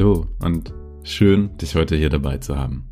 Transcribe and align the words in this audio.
Hallo 0.00 0.28
und 0.38 0.72
schön, 1.02 1.58
dich 1.58 1.74
heute 1.74 1.94
hier 1.94 2.08
dabei 2.08 2.38
zu 2.38 2.56
haben. 2.56 2.88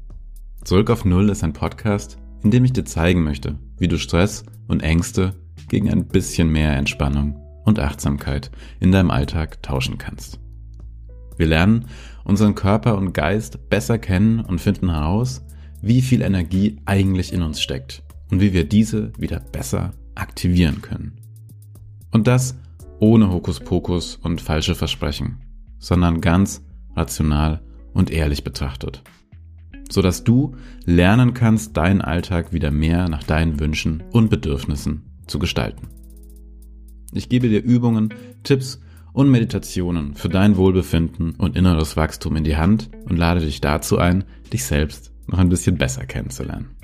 Zurück 0.63 0.91
auf 0.91 1.07
Null 1.07 1.31
ist 1.31 1.43
ein 1.43 1.55
Podcast, 1.55 2.19
in 2.43 2.51
dem 2.51 2.67
ich 2.67 2.75
dir 2.75 2.85
zeigen 2.85 3.25
möchte, 3.25 3.59
wie 3.79 3.89
du 3.89 3.97
Stress 3.97 4.45
und 4.67 4.83
Ängste 4.83 5.33
gegen 5.71 5.91
ein 5.91 6.07
bisschen 6.07 6.51
mehr 6.51 6.77
Entspannung 6.77 7.35
und 7.65 7.81
Achtsamkeit 7.81 8.51
in 8.79 8.93
deinem 8.93 9.11
Alltag 9.11 9.63
tauschen 9.63 9.97
kannst. 9.97 10.39
Wir 11.39 11.47
lernen 11.47 11.87
unseren 12.25 12.55
Körper 12.55 12.99
und 12.99 13.15
Geist 13.15 13.71
besser 13.71 13.99
kennen 13.99 14.41
und 14.41 14.61
finden 14.61 14.91
heraus, 14.91 15.43
wie 15.81 16.03
viel 16.03 16.21
Energie 16.21 16.77
eigentlich 16.85 17.33
in 17.33 17.41
uns 17.41 17.63
steckt 17.63 18.03
und 18.31 18.43
wie 18.43 18.53
wir 18.53 18.69
diese 18.69 19.15
wieder 19.19 19.41
besser 19.41 19.93
aktivieren 20.15 20.83
können. 20.83 21.17
Und 22.11 22.27
das 22.27 22.55
ohne 23.01 23.33
Hokuspokus 23.33 24.17
und 24.17 24.43
falsche 24.43 24.75
Versprechen, 24.75 25.39
sondern 25.79 26.21
ganz 26.21 26.68
rational 26.95 27.61
und 27.93 28.11
ehrlich 28.11 28.45
betrachtet. 28.45 29.03
Sodass 29.91 30.25
du 30.25 30.57
lernen 30.85 31.35
kannst, 31.35 31.77
deinen 31.77 32.03
Alltag 32.03 32.53
wieder 32.53 32.71
mehr 32.71 33.09
nach 33.09 33.23
deinen 33.23 33.59
Wünschen 33.59 34.03
und 34.13 34.29
Bedürfnissen 34.29 35.05
zu 35.27 35.39
gestalten. 35.39 35.89
Ich 37.13 37.29
gebe 37.29 37.49
dir 37.49 37.63
Übungen, 37.63 38.13
Tipps 38.43 38.81
und 39.13 39.31
Meditationen 39.31 40.15
für 40.15 40.29
dein 40.29 40.57
Wohlbefinden 40.57 41.33
und 41.37 41.57
inneres 41.57 41.97
Wachstum 41.97 42.37
in 42.37 42.45
die 42.45 42.57
Hand 42.57 42.91
und 43.07 43.17
lade 43.17 43.41
dich 43.41 43.61
dazu 43.61 43.99
ein, 43.99 44.25
dich 44.53 44.65
selbst 44.65 45.13
noch 45.27 45.39
ein 45.39 45.49
bisschen 45.49 45.77
besser 45.77 46.05
kennenzulernen. 46.07 46.77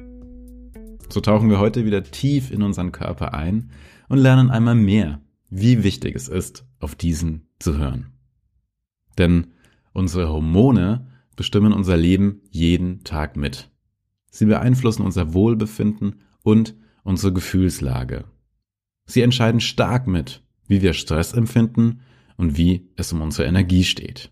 So 1.09 1.21
tauchen 1.21 1.51
wir 1.51 1.59
heute 1.59 1.85
wieder 1.85 2.03
tief 2.03 2.51
in 2.51 2.63
unseren 2.63 2.91
Körper 2.91 3.35
ein 3.35 3.71
und 4.09 4.19
lernen 4.19 4.51
einmal 4.51 4.75
mehr, 4.75 5.21
wie 5.51 5.85
wichtig 5.85 6.17
es 6.17 6.29
ist, 6.29 6.67
auf 6.81 6.95
diesen 6.95 7.49
zu 7.59 7.79
hören. 7.79 8.15
Denn 9.19 9.54
unsere 9.95 10.29
Hormone 10.29 11.07
bestimmen 11.37 11.73
unser 11.73 11.97
Leben 11.97 12.43
jeden 12.51 13.03
Tag 13.05 13.37
mit. 13.37 13.71
Sie 14.31 14.45
beeinflussen 14.45 15.03
unser 15.03 15.33
Wohlbefinden 15.33 16.21
und 16.43 16.75
unsere 17.05 17.33
Gefühlslage. 17.33 18.25
Sie 19.07 19.23
entscheiden 19.23 19.61
stark 19.61 20.07
mit, 20.07 20.43
wie 20.67 20.83
wir 20.83 20.93
Stress 20.93 21.33
empfinden 21.33 22.01
und 22.37 22.57
wie 22.57 22.91
es 22.97 23.13
um 23.13 23.23
unsere 23.23 23.49
Energie 23.49 23.85
steht. 23.85 24.31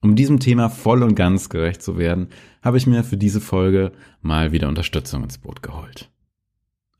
Um 0.00 0.16
diesem 0.16 0.40
Thema 0.40 0.70
voll 0.70 1.02
und 1.02 1.14
ganz 1.14 1.50
gerecht 1.50 1.82
zu 1.82 1.98
werden, 1.98 2.28
habe 2.62 2.78
ich 2.78 2.86
mir 2.86 3.04
für 3.04 3.18
diese 3.18 3.40
Folge 3.40 3.92
mal 4.22 4.52
wieder 4.52 4.68
Unterstützung 4.68 5.22
ins 5.22 5.38
Boot 5.38 5.62
geholt. 5.62 6.10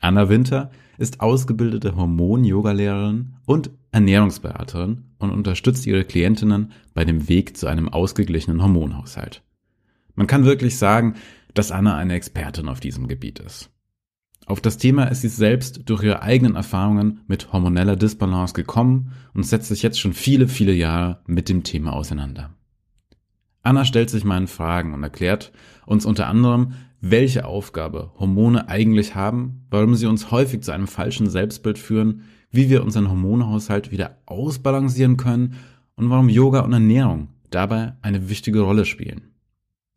Anna 0.00 0.28
Winter 0.28 0.70
ist 0.98 1.20
ausgebildete 1.20 1.96
Hormon-Yoga-Lehrerin 1.96 3.36
und 3.46 3.70
Ernährungsberaterin 3.92 5.04
und 5.18 5.30
unterstützt 5.30 5.86
ihre 5.86 6.04
Klientinnen 6.04 6.72
bei 6.94 7.04
dem 7.04 7.28
Weg 7.28 7.56
zu 7.56 7.66
einem 7.66 7.88
ausgeglichenen 7.88 8.62
Hormonhaushalt. 8.62 9.42
Man 10.14 10.26
kann 10.26 10.44
wirklich 10.44 10.78
sagen, 10.78 11.14
dass 11.54 11.72
Anna 11.72 11.96
eine 11.96 12.14
Expertin 12.14 12.68
auf 12.68 12.80
diesem 12.80 13.08
Gebiet 13.08 13.38
ist. 13.40 13.70
Auf 14.46 14.60
das 14.60 14.78
Thema 14.78 15.04
ist 15.04 15.20
sie 15.20 15.28
selbst 15.28 15.82
durch 15.88 16.02
ihre 16.02 16.22
eigenen 16.22 16.56
Erfahrungen 16.56 17.20
mit 17.26 17.52
hormoneller 17.52 17.96
Disbalance 17.96 18.54
gekommen 18.54 19.12
und 19.34 19.44
setzt 19.44 19.68
sich 19.68 19.82
jetzt 19.82 20.00
schon 20.00 20.12
viele, 20.12 20.48
viele 20.48 20.72
Jahre 20.72 21.20
mit 21.26 21.48
dem 21.48 21.62
Thema 21.62 21.92
auseinander. 21.92 22.50
Anna 23.62 23.84
stellt 23.84 24.10
sich 24.10 24.24
meinen 24.24 24.48
Fragen 24.48 24.94
und 24.94 25.02
erklärt 25.02 25.52
uns 25.86 26.06
unter 26.06 26.26
anderem, 26.26 26.72
welche 27.00 27.44
Aufgabe 27.44 28.12
Hormone 28.18 28.68
eigentlich 28.68 29.14
haben, 29.14 29.66
warum 29.70 29.94
sie 29.94 30.06
uns 30.06 30.30
häufig 30.30 30.62
zu 30.62 30.72
einem 30.72 30.86
falschen 30.86 31.28
Selbstbild 31.28 31.78
führen, 31.78 32.22
wie 32.50 32.68
wir 32.68 32.82
unseren 32.82 33.08
Hormonhaushalt 33.08 33.90
wieder 33.90 34.18
ausbalancieren 34.26 35.16
können 35.16 35.54
und 35.94 36.10
warum 36.10 36.28
Yoga 36.28 36.60
und 36.60 36.72
Ernährung 36.72 37.28
dabei 37.50 37.94
eine 38.02 38.28
wichtige 38.28 38.60
Rolle 38.60 38.84
spielen. 38.84 39.30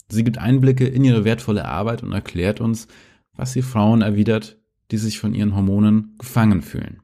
Sie 0.10 0.24
gibt 0.24 0.38
Einblicke 0.38 0.86
in 0.86 1.04
ihre 1.04 1.26
wertvolle 1.26 1.66
Arbeit 1.66 2.04
und 2.04 2.12
erklärt 2.12 2.62
uns, 2.62 2.88
was 3.36 3.54
sie 3.54 3.62
Frauen 3.62 4.02
erwidert, 4.02 4.60
die 4.92 4.98
sich 4.98 5.20
von 5.20 5.34
ihren 5.34 5.56
Hormonen 5.56 6.16
gefangen 6.20 6.62
fühlen. 6.62 7.02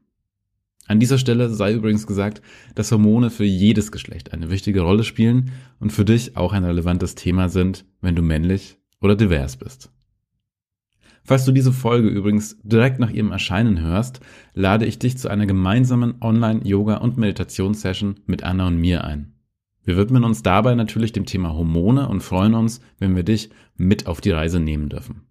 An 0.86 1.00
dieser 1.00 1.20
Stelle 1.20 1.50
sei 1.50 1.74
übrigens 1.74 2.08
gesagt, 2.08 2.42
dass 2.74 2.92
Hormone 2.92 3.30
für 3.30 3.46
jedes 3.46 3.92
Geschlecht 3.92 4.34
eine 4.34 4.50
wichtige 4.50 4.82
Rolle 4.82 5.04
spielen 5.04 5.52
und 5.80 5.92
für 5.92 6.04
dich 6.04 6.36
auch 6.36 6.52
ein 6.52 6.66
relevantes 6.66 7.16
Thema 7.16 7.48
sind, 7.50 7.86
wenn 8.02 8.16
du 8.16 8.24
männlich 8.24 8.80
oder 9.00 9.16
divers 9.16 9.58
bist. 9.58 9.92
Falls 11.30 11.46
du 11.46 11.52
diese 11.52 11.72
Folge 11.72 12.08
übrigens 12.08 12.58
direkt 12.64 13.00
nach 13.00 13.12
ihrem 13.12 13.32
Erscheinen 13.32 13.82
hörst, 13.82 14.20
lade 14.56 14.88
ich 14.88 14.98
dich 14.98 15.20
zu 15.20 15.30
einer 15.30 15.46
gemeinsamen 15.46 16.16
Online-Yoga- 16.22 16.98
und 16.98 17.20
Meditationssession 17.20 18.22
mit 18.26 18.42
Anna 18.42 18.66
und 18.66 18.78
mir 18.78 19.04
ein. 19.04 19.36
Wir 19.84 19.96
widmen 19.96 20.24
uns 20.24 20.42
dabei 20.42 20.74
natürlich 20.74 21.12
dem 21.12 21.28
Thema 21.28 21.54
Hormone 21.54 22.10
und 22.10 22.24
freuen 22.24 22.56
uns, 22.56 22.82
wenn 22.98 23.16
wir 23.16 23.22
dich 23.22 23.52
mit 23.76 24.08
auf 24.08 24.22
die 24.22 24.32
Reise 24.32 24.60
nehmen 24.60 24.90
dürfen. 24.90 25.28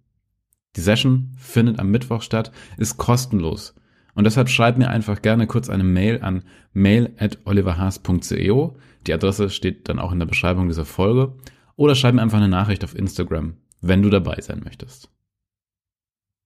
Die 0.77 0.81
Session 0.81 1.33
findet 1.35 1.79
am 1.79 1.91
Mittwoch 1.91 2.21
statt, 2.21 2.53
ist 2.77 2.95
kostenlos 2.95 3.75
und 4.13 4.23
deshalb 4.23 4.47
schreib 4.47 4.77
mir 4.77 4.89
einfach 4.89 5.21
gerne 5.21 5.47
kurz 5.47 5.69
eine 5.69 5.83
Mail 5.83 6.21
an 6.21 6.43
mail@oliverhaas.ceo. 6.71 8.77
Die 9.05 9.13
Adresse 9.13 9.49
steht 9.49 9.89
dann 9.89 9.99
auch 9.99 10.13
in 10.13 10.19
der 10.19 10.27
Beschreibung 10.27 10.69
dieser 10.69 10.85
Folge 10.85 11.33
oder 11.75 11.93
schreib 11.93 12.15
mir 12.15 12.21
einfach 12.21 12.37
eine 12.37 12.47
Nachricht 12.47 12.85
auf 12.85 12.95
Instagram, 12.95 13.57
wenn 13.81 14.01
du 14.01 14.09
dabei 14.09 14.39
sein 14.39 14.61
möchtest. 14.63 15.09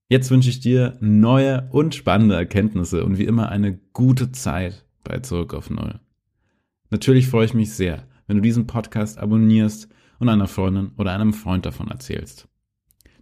Jetzt 0.10 0.30
wünsche 0.32 0.50
ich 0.50 0.60
dir 0.60 0.98
neue 1.00 1.70
und 1.72 1.96
spannende 1.96 2.36
Erkenntnisse 2.36 3.06
und 3.06 3.18
wie 3.18 3.26
immer 3.26 3.50
eine 3.50 3.80
gute 3.94 4.32
Zeit 4.32 4.86
bei 5.04 5.20
Zurück 5.20 5.54
auf 5.54 5.70
Null. 5.70 6.00
Natürlich 6.90 7.28
freue 7.28 7.46
ich 7.46 7.54
mich 7.54 7.72
sehr, 7.72 8.04
wenn 8.28 8.38
du 8.38 8.42
diesen 8.42 8.68
Podcast 8.68 9.18
abonnierst 9.18 9.88
und 10.20 10.30
einer 10.30 10.48
Freundin 10.48 10.92
oder 10.98 11.14
einem 11.14 11.34
Freund 11.34 11.66
davon 11.66 11.90
erzählst. 11.90 12.48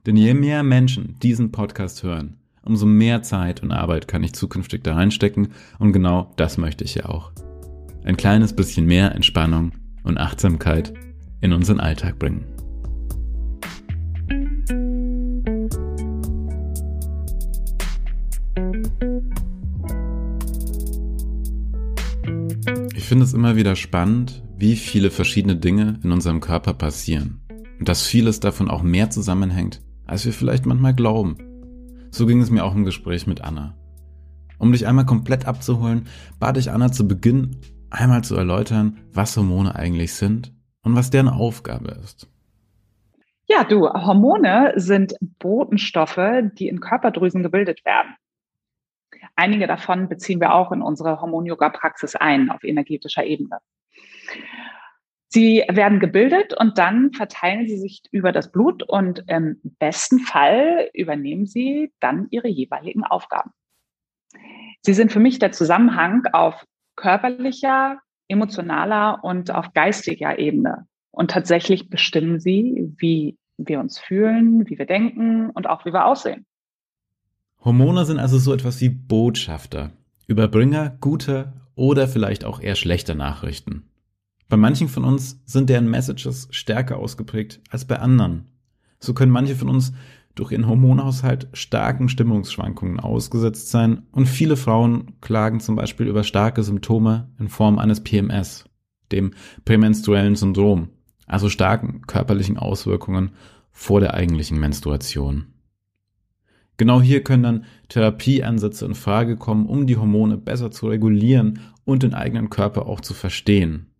Denn 0.05 0.17
je 0.17 0.33
mehr 0.33 0.63
Menschen 0.63 1.17
diesen 1.19 1.51
Podcast 1.51 2.01
hören, 2.03 2.37
umso 2.63 2.85
mehr 2.85 3.21
Zeit 3.21 3.61
und 3.61 3.71
Arbeit 3.71 4.07
kann 4.07 4.23
ich 4.23 4.33
zukünftig 4.33 4.83
da 4.83 4.95
reinstecken 4.95 5.49
und 5.77 5.93
genau 5.93 6.33
das 6.35 6.57
möchte 6.57 6.83
ich 6.83 6.95
ja 6.95 7.05
auch. 7.05 7.31
Ein 8.03 8.17
kleines 8.17 8.53
bisschen 8.55 8.87
mehr 8.87 9.13
Entspannung 9.13 9.73
und 10.03 10.17
Achtsamkeit 10.17 10.93
in 11.41 11.53
unseren 11.53 11.79
Alltag 11.79 12.17
bringen. 12.17 12.50
Ich 22.95 23.05
finde 23.05 23.23
es 23.23 23.33
immer 23.33 23.55
wieder 23.55 23.75
spannend, 23.75 24.43
wie 24.57 24.75
viele 24.75 25.09
verschiedene 25.09 25.55
Dinge 25.55 25.99
in 26.03 26.11
unserem 26.11 26.39
Körper 26.39 26.73
passieren 26.73 27.41
und 27.79 27.89
dass 27.89 28.05
vieles 28.05 28.39
davon 28.39 28.69
auch 28.69 28.83
mehr 28.83 29.09
zusammenhängt, 29.09 29.81
als 30.05 30.25
wir 30.25 30.33
vielleicht 30.33 30.65
manchmal 30.65 30.93
glauben. 30.93 31.37
So 32.11 32.25
ging 32.25 32.41
es 32.41 32.51
mir 32.51 32.63
auch 32.63 32.75
im 32.75 32.85
Gespräch 32.85 33.25
mit 33.25 33.41
Anna. 33.41 33.75
Um 34.59 34.71
dich 34.71 34.85
einmal 34.85 35.05
komplett 35.05 35.47
abzuholen, 35.47 36.07
bat 36.39 36.57
ich 36.57 36.71
Anna 36.71 36.91
zu 36.91 37.07
Beginn 37.07 37.57
einmal 37.89 38.23
zu 38.23 38.35
erläutern, 38.35 38.99
was 39.11 39.35
Hormone 39.35 39.75
eigentlich 39.75 40.13
sind 40.13 40.53
und 40.83 40.95
was 40.95 41.09
deren 41.09 41.29
Aufgabe 41.29 41.97
ist. 42.03 42.29
Ja, 43.47 43.63
du, 43.63 43.89
Hormone 43.89 44.73
sind 44.75 45.15
Botenstoffe, 45.39 46.19
die 46.57 46.67
in 46.67 46.79
Körperdrüsen 46.79 47.43
gebildet 47.43 47.83
werden. 47.85 48.15
Einige 49.35 49.67
davon 49.67 50.09
beziehen 50.09 50.39
wir 50.39 50.53
auch 50.53 50.71
in 50.71 50.81
unsere 50.81 51.21
Hormon-Yoga-Praxis 51.21 52.15
ein 52.15 52.49
auf 52.49 52.63
energetischer 52.63 53.23
Ebene. 53.23 53.59
Sie 55.33 55.63
werden 55.69 56.01
gebildet 56.01 56.53
und 56.59 56.77
dann 56.77 57.13
verteilen 57.13 57.65
sie 57.65 57.77
sich 57.77 58.03
über 58.11 58.33
das 58.33 58.51
Blut 58.51 58.83
und 58.83 59.23
im 59.27 59.61
besten 59.79 60.19
Fall 60.19 60.89
übernehmen 60.93 61.45
sie 61.45 61.93
dann 62.01 62.27
ihre 62.31 62.49
jeweiligen 62.49 63.05
Aufgaben. 63.05 63.51
Sie 64.81 64.93
sind 64.93 65.11
für 65.11 65.19
mich 65.19 65.39
der 65.39 65.53
Zusammenhang 65.53 66.25
auf 66.33 66.65
körperlicher, 66.97 67.99
emotionaler 68.27 69.23
und 69.23 69.51
auf 69.51 69.73
geistiger 69.73 70.37
Ebene. 70.37 70.87
Und 71.11 71.31
tatsächlich 71.31 71.89
bestimmen 71.89 72.39
sie, 72.39 72.91
wie 72.97 73.37
wir 73.57 73.79
uns 73.79 73.99
fühlen, 73.99 74.67
wie 74.69 74.77
wir 74.77 74.85
denken 74.85 75.49
und 75.49 75.67
auch 75.67 75.85
wie 75.85 75.93
wir 75.93 76.05
aussehen. 76.05 76.45
Hormone 77.63 78.05
sind 78.05 78.17
also 78.17 78.39
so 78.39 78.53
etwas 78.53 78.81
wie 78.81 78.89
Botschafter, 78.89 79.91
Überbringer 80.25 80.97
guter 80.99 81.53
oder 81.75 82.07
vielleicht 82.07 82.43
auch 82.43 82.59
eher 82.59 82.75
schlechter 82.75 83.13
Nachrichten. 83.13 83.83
Bei 84.49 84.57
manchen 84.57 84.89
von 84.89 85.03
uns 85.03 85.41
sind 85.45 85.69
deren 85.69 85.89
Messages 85.89 86.47
stärker 86.49 86.97
ausgeprägt 86.97 87.61
als 87.69 87.85
bei 87.85 87.99
anderen. 87.99 88.45
So 88.99 89.13
können 89.13 89.31
manche 89.31 89.55
von 89.55 89.69
uns 89.69 89.93
durch 90.33 90.51
ihren 90.51 90.67
Hormonhaushalt 90.67 91.49
starken 91.53 92.09
Stimmungsschwankungen 92.09 92.99
ausgesetzt 92.99 93.69
sein 93.69 94.03
und 94.11 94.25
viele 94.25 94.57
Frauen 94.57 95.13
klagen 95.21 95.59
zum 95.59 95.75
Beispiel 95.75 96.07
über 96.07 96.23
starke 96.23 96.63
Symptome 96.63 97.29
in 97.37 97.47
Form 97.47 97.77
eines 97.77 98.01
PMS, 98.01 98.65
dem 99.11 99.33
prämenstruellen 99.65 100.35
Syndrom, 100.35 100.89
also 101.27 101.47
starken 101.47 102.01
körperlichen 102.07 102.57
Auswirkungen 102.57 103.31
vor 103.71 103.99
der 103.99 104.15
eigentlichen 104.15 104.59
Menstruation. 104.59 105.50
Genau 106.81 106.99
hier 106.99 107.23
können 107.23 107.43
dann 107.43 107.65
Therapieansätze 107.89 108.87
in 108.87 108.95
Frage 108.95 109.37
kommen, 109.37 109.67
um 109.67 109.85
die 109.85 109.97
Hormone 109.97 110.35
besser 110.35 110.71
zu 110.71 110.87
regulieren 110.87 111.59
und 111.85 112.01
den 112.01 112.15
eigenen 112.15 112.49
Körper 112.49 112.87
auch 112.87 113.01
zu 113.01 113.13
verstehen. 113.13 113.91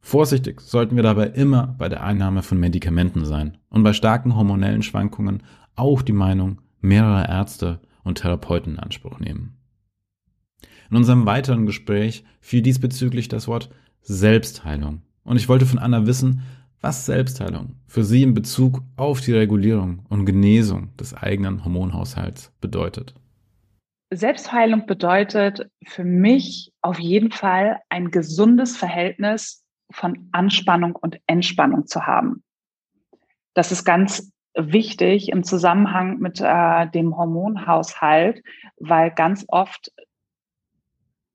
Vorsichtig 0.00 0.60
sollten 0.60 0.94
wir 0.94 1.02
dabei 1.02 1.26
immer 1.30 1.74
bei 1.78 1.88
der 1.88 2.04
Einnahme 2.04 2.44
von 2.44 2.60
Medikamenten 2.60 3.24
sein 3.24 3.58
und 3.70 3.82
bei 3.82 3.92
starken 3.92 4.36
hormonellen 4.36 4.82
Schwankungen 4.84 5.42
auch 5.74 6.00
die 6.00 6.12
Meinung 6.12 6.60
mehrerer 6.80 7.28
Ärzte 7.28 7.80
und 8.04 8.18
Therapeuten 8.18 8.74
in 8.74 8.78
Anspruch 8.78 9.18
nehmen. 9.18 9.56
In 10.90 10.96
unserem 10.96 11.26
weiteren 11.26 11.66
Gespräch 11.66 12.22
fiel 12.40 12.62
diesbezüglich 12.62 13.26
das 13.26 13.48
Wort 13.48 13.68
Selbstheilung 14.00 15.02
und 15.24 15.38
ich 15.38 15.48
wollte 15.48 15.66
von 15.66 15.80
Anna 15.80 16.06
wissen, 16.06 16.42
was 16.80 17.06
Selbstheilung 17.06 17.76
für 17.86 18.04
sie 18.04 18.22
in 18.22 18.34
Bezug 18.34 18.82
auf 18.96 19.20
die 19.20 19.32
Regulierung 19.32 20.04
und 20.08 20.26
Genesung 20.26 20.96
des 20.96 21.14
eigenen 21.14 21.64
Hormonhaushalts 21.64 22.52
bedeutet. 22.60 23.14
Selbstheilung 24.10 24.86
bedeutet 24.86 25.70
für 25.84 26.04
mich 26.04 26.72
auf 26.80 26.98
jeden 26.98 27.30
Fall 27.30 27.80
ein 27.88 28.10
gesundes 28.10 28.76
Verhältnis 28.76 29.64
von 29.90 30.28
Anspannung 30.32 30.96
und 30.96 31.18
Entspannung 31.26 31.86
zu 31.86 32.06
haben. 32.06 32.42
Das 33.54 33.72
ist 33.72 33.84
ganz 33.84 34.32
wichtig 34.54 35.30
im 35.30 35.44
Zusammenhang 35.44 36.18
mit 36.18 36.40
äh, 36.40 36.88
dem 36.90 37.16
Hormonhaushalt, 37.16 38.42
weil 38.78 39.10
ganz 39.10 39.44
oft 39.48 39.92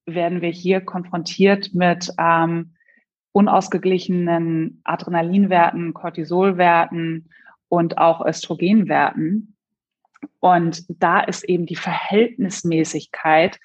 werden 0.06 0.42
wir 0.42 0.50
hier 0.50 0.82
konfrontiert 0.82 1.74
mit 1.74 2.10
ähm, 2.18 2.76
unausgeglichenen 3.34 4.80
Adrenalinwerten, 4.86 5.94
Cortisolwerten 5.94 7.30
und 7.68 7.98
auch 7.98 8.26
Östrogenwerten. 8.26 9.58
Und 10.40 10.86
da 10.88 11.20
ist 11.20 11.44
eben 11.44 11.66
die 11.66 11.76
Verhältnismäßigkeit 11.76 13.60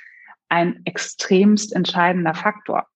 ein 0.49 0.81
extremst 0.85 1.75
entscheidender 1.75 2.35
Faktor. 2.35 2.87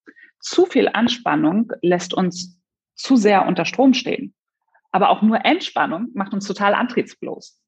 Zu 0.41 0.67
viel 0.67 0.89
Anspannung 0.89 1.73
lässt 1.83 2.15
uns 2.15 2.59
zu 2.95 3.17
sehr 3.17 3.47
unter 3.47 3.65
Strom 3.65 3.95
stehen. 3.95 4.35
Aber 4.91 5.11
auch 5.11 5.23
nur 5.23 5.45
Entspannung 5.45 6.09
macht 6.15 6.33
uns 6.33 6.47
total 6.47 6.75
antriebslos. 6.75 7.61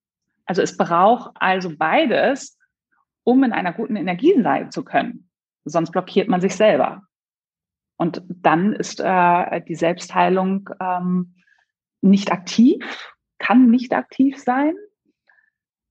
Also 0.47 0.63
es 0.63 0.77
braucht 0.77 1.31
also 1.35 1.77
beides, 1.77 2.59
um 3.23 3.45
in 3.45 3.53
einer 3.53 3.73
guten 3.73 3.97
Energie 3.97 4.41
sein 4.43 4.71
zu 4.71 4.85
können. 4.85 5.29
Sonst 5.65 5.91
blockiert 5.93 6.29
man 6.29 6.41
sich 6.41 6.57
selber. 6.57 7.03
Und 7.97 8.23
dann 8.29 8.73
ist 8.73 9.01
äh, 9.01 9.61
die 9.63 9.75
Selbstheilung 9.75 10.71
ähm, 10.81 11.35
nicht 12.01 12.33
aktiv, 12.33 13.13
kann 13.39 13.71
nicht 13.71 13.93
aktiv 13.93 14.39
sein. 14.39 14.75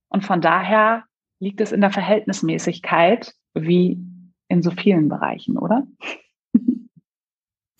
Und 0.10 0.24
von 0.24 0.42
daher 0.42 1.06
liegt 1.40 1.62
es 1.62 1.72
in 1.72 1.82
der 1.82 1.92
Verhältnismäßigkeit, 1.92 3.34
wie 3.54 4.00
in 4.48 4.62
so 4.62 4.72
vielen 4.72 5.10
Bereichen, 5.10 5.58
oder? 5.58 5.88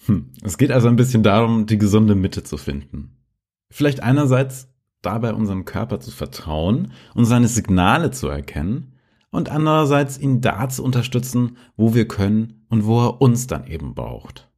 Hm. 0.06 0.32
Es 0.44 0.58
geht 0.58 0.72
also 0.72 0.90
ein 0.90 0.96
bisschen 0.96 1.24
darum, 1.24 1.66
die 1.66 1.78
gesunde 1.78 2.16
Mitte 2.16 2.44
zu 2.44 2.58
finden. 2.58 3.24
Vielleicht 3.72 4.04
einerseits 4.04 4.70
dabei 5.02 5.34
unserem 5.34 5.66
Körper 5.66 6.00
zu 6.00 6.12
vertrauen 6.12 6.92
und 7.14 7.26
seine 7.26 7.48
Signale 7.48 8.12
zu 8.12 8.28
erkennen 8.28 8.93
und 9.34 9.50
andererseits 9.50 10.18
ihn 10.18 10.40
da 10.40 10.70
zu 10.70 10.84
unterstützen, 10.84 11.58
wo 11.76 11.94
wir 11.94 12.08
können 12.08 12.66
und 12.70 12.86
wo 12.86 13.02
er 13.02 13.22
uns 13.22 13.48
dann 13.48 13.68
eben 13.68 13.96
braucht. 13.96 14.50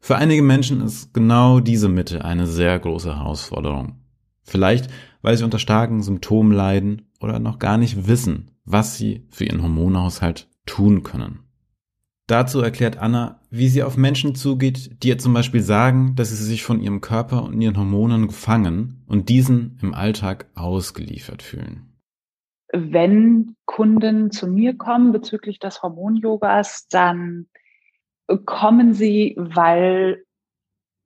Für 0.00 0.16
einige 0.16 0.42
Menschen 0.42 0.82
ist 0.82 1.14
genau 1.14 1.60
diese 1.60 1.88
Mitte 1.88 2.24
eine 2.24 2.46
sehr 2.46 2.78
große 2.78 3.16
Herausforderung. 3.16 4.00
Vielleicht, 4.42 4.90
weil 5.22 5.36
sie 5.36 5.44
unter 5.44 5.58
starken 5.58 6.02
Symptomen 6.02 6.52
leiden 6.52 7.08
oder 7.20 7.38
noch 7.38 7.58
gar 7.58 7.78
nicht 7.78 8.06
wissen, 8.06 8.50
was 8.64 8.96
sie 8.96 9.26
für 9.30 9.44
ihren 9.44 9.62
Hormonhaushalt 9.62 10.48
tun 10.66 11.02
können. 11.02 11.40
Dazu 12.26 12.60
erklärt 12.60 12.98
Anna, 12.98 13.40
wie 13.50 13.68
sie 13.68 13.84
auf 13.84 13.96
Menschen 13.96 14.34
zugeht, 14.34 15.02
die 15.02 15.08
ihr 15.08 15.18
zum 15.18 15.32
Beispiel 15.32 15.62
sagen, 15.62 16.16
dass 16.16 16.30
sie 16.30 16.44
sich 16.44 16.64
von 16.64 16.80
ihrem 16.80 17.00
Körper 17.00 17.44
und 17.44 17.60
ihren 17.60 17.76
Hormonen 17.76 18.26
gefangen 18.26 19.04
und 19.06 19.28
diesen 19.28 19.78
im 19.80 19.94
Alltag 19.94 20.46
ausgeliefert 20.56 21.42
fühlen. 21.42 21.95
Wenn 22.72 23.56
Kunden 23.64 24.30
zu 24.30 24.48
mir 24.48 24.76
kommen 24.76 25.12
bezüglich 25.12 25.58
des 25.58 25.82
Hormon-Yogas, 25.82 26.88
dann 26.88 27.48
kommen 28.44 28.92
sie, 28.92 29.34
weil 29.38 30.24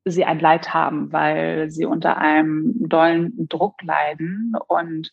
sie 0.04 0.24
ein 0.24 0.40
Leid 0.40 0.72
haben, 0.72 1.12
weil 1.12 1.70
sie 1.70 1.84
unter 1.84 2.16
einem 2.16 2.74
dollen 2.88 3.48
Druck 3.48 3.82
leiden. 3.82 4.54
Und 4.68 5.12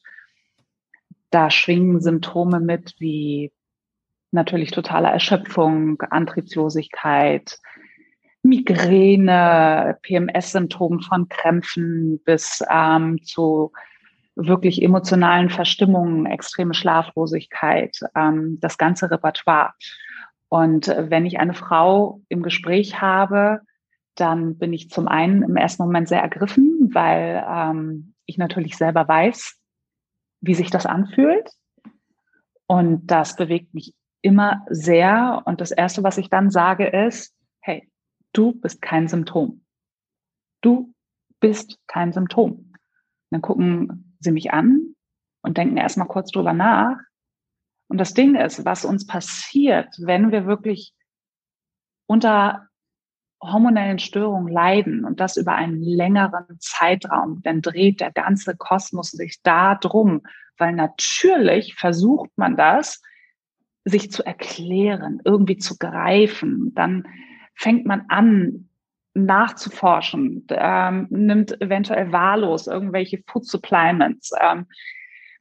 da 1.29 1.49
schwingen 1.49 1.99
Symptome 1.99 2.59
mit 2.59 2.95
wie 2.99 3.51
natürlich 4.31 4.71
totale 4.71 5.09
Erschöpfung, 5.09 6.01
Antriebslosigkeit, 6.01 7.59
Migräne, 8.44 9.97
PMS-Symptomen 10.03 11.01
von 11.01 11.27
Krämpfen 11.27 12.21
bis 12.23 12.63
ähm, 12.69 13.21
zu 13.23 13.73
wirklich 14.38 14.81
emotionalen 14.81 15.50
Verstimmungen, 15.50 16.25
extreme 16.25 16.74
Schlaflosigkeit, 16.74 18.00
ähm, 18.16 18.60
das 18.62 18.78
ganze 18.78 19.10
Repertoire. 19.10 19.74
Und 20.50 20.88
wenn 20.88 21.25
ich 21.25 21.39
eine 21.39 21.54
Frau 21.54 22.22
im 22.30 22.44
Gespräch 22.44 23.01
habe, 23.01 23.62
dann 24.16 24.57
bin 24.57 24.74
ich 24.74 24.89
zum 24.89 25.07
einen 25.07 25.44
im 25.44 25.57
ersten 25.57 25.84
Moment 25.84 26.07
sehr 26.07 26.22
ergriffen, 26.22 26.89
weil 26.94 27.45
ähm, 27.48 28.13
ich 28.25 28.38
natürlich 28.38 28.78
selber 28.78 29.07
weiß, 29.07 29.57
wie 30.42 30.56
sich 30.56 30.69
das 30.69 30.86
anfühlt. 30.86 31.50
Und 32.68 33.07
das 33.07 33.36
bewegt 33.36 33.74
mich 33.74 33.94
immer 34.22 34.66
sehr. 34.69 35.42
Und 35.45 35.62
das 35.62 35.72
Erste, 35.72 36.04
was 36.04 36.18
ich 36.18 36.30
dann 36.30 36.50
sage, 36.50 36.88
ist, 36.88 37.36
hey, 37.60 37.90
du 38.33 38.54
bist 38.54 38.81
kein 38.81 39.07
Symptom. 39.07 39.63
Du 40.62 40.94
bist 41.40 41.80
kein 41.88 42.13
Symptom. 42.13 42.51
Und 42.54 42.75
dann 43.31 43.42
gucken 43.42 44.06
sie 44.24 44.31
mich 44.31 44.52
an 44.52 44.96
und 45.42 45.58
denken 45.58 45.78
erstmal 45.78 46.08
kurz 46.08 46.31
drüber 46.31 46.54
nach. 46.54 46.98
Und 47.90 47.98
das 48.00 48.14
Ding 48.14 48.36
ist, 48.36 48.66
was 48.66 48.86
uns 48.86 49.08
passiert, 49.08 49.96
wenn 50.00 50.31
wir 50.31 50.46
wirklich 50.46 50.94
unter 52.06 52.68
hormonellen 53.42 54.00
Störungen 54.00 54.52
leiden 54.52 55.06
und 55.06 55.19
das 55.19 55.38
über 55.38 55.54
einen 55.54 55.81
längeren 55.81 56.60
Zeitraum, 56.60 57.42
dann 57.44 57.62
dreht 57.62 58.02
der 58.02 58.12
ganze 58.12 58.56
Kosmos 58.56 59.12
sich 59.12 59.42
da 59.44 59.75
drum, 59.75 60.24
weil 60.58 60.74
natürlich 60.74 61.75
versucht 61.75 62.31
man 62.36 62.56
das 62.56 63.02
sich 63.86 64.12
zu 64.12 64.26
erklären, 64.26 65.21
irgendwie 65.24 65.57
zu 65.57 65.78
greifen. 65.78 66.74
Dann 66.74 67.07
fängt 67.56 67.86
man 67.86 68.06
an, 68.09 68.67
nachzuforschen, 69.26 70.45
ähm, 70.50 71.07
nimmt 71.09 71.59
eventuell 71.62 72.12
wahllos 72.12 72.68
irgendwelche 72.68 73.24
Food 73.28 73.45
Supplements, 73.45 74.31
ähm, 74.42 74.68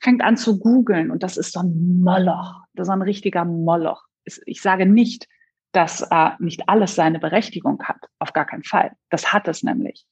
fängt 0.00 0.22
an 0.22 0.36
zu 0.36 0.58
googeln 0.58 1.10
und 1.10 1.22
das 1.22 1.36
ist 1.36 1.52
so 1.52 1.60
ein 1.60 2.00
Moloch, 2.02 2.62
das 2.74 2.88
ist 2.88 2.92
ein 2.92 3.02
richtiger 3.02 3.44
Moloch. 3.44 4.02
Ich 4.46 4.60
sage 4.60 4.86
nicht, 4.86 5.28
dass 5.72 6.02
äh, 6.10 6.30
nicht 6.38 6.68
alles 6.68 6.94
seine 6.94 7.18
Berechtigung 7.18 7.82
hat, 7.82 7.98
auf 8.18 8.32
gar 8.32 8.46
keinen 8.46 8.64
Fall. 8.64 8.92
Das 9.10 9.32
hat 9.32 9.46
es 9.48 9.62
nämlich. 9.62 10.06